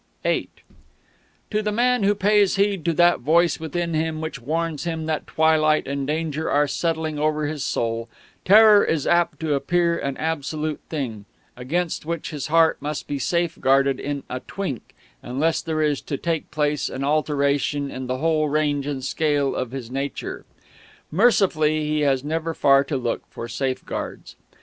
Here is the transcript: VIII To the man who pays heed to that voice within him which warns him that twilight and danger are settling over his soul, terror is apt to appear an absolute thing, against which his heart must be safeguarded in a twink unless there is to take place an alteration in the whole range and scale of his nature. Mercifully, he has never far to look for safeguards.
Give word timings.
VIII 0.23 0.49
To 1.51 1.61
the 1.61 1.71
man 1.71 2.01
who 2.01 2.15
pays 2.15 2.55
heed 2.55 2.83
to 2.85 2.93
that 2.93 3.19
voice 3.19 3.59
within 3.59 3.93
him 3.93 4.19
which 4.19 4.39
warns 4.41 4.83
him 4.85 5.05
that 5.05 5.27
twilight 5.27 5.87
and 5.87 6.07
danger 6.07 6.49
are 6.49 6.67
settling 6.67 7.19
over 7.19 7.45
his 7.45 7.63
soul, 7.63 8.09
terror 8.43 8.83
is 8.83 9.05
apt 9.05 9.39
to 9.41 9.53
appear 9.53 9.99
an 9.99 10.17
absolute 10.17 10.79
thing, 10.89 11.25
against 11.55 12.03
which 12.03 12.31
his 12.31 12.47
heart 12.47 12.81
must 12.81 13.05
be 13.05 13.19
safeguarded 13.19 13.99
in 13.99 14.23
a 14.27 14.39
twink 14.39 14.95
unless 15.21 15.61
there 15.61 15.83
is 15.83 16.01
to 16.01 16.17
take 16.17 16.49
place 16.49 16.89
an 16.89 17.03
alteration 17.03 17.91
in 17.91 18.07
the 18.07 18.17
whole 18.17 18.49
range 18.49 18.87
and 18.87 19.03
scale 19.05 19.55
of 19.55 19.69
his 19.69 19.91
nature. 19.91 20.45
Mercifully, 21.11 21.87
he 21.87 21.99
has 22.01 22.23
never 22.23 22.55
far 22.55 22.83
to 22.83 22.97
look 22.97 23.21
for 23.29 23.47
safeguards. 23.47 24.35